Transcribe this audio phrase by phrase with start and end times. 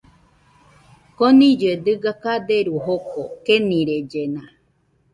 [1.17, 4.41] Konillɨe dɨga kaderu joko, kenirellena.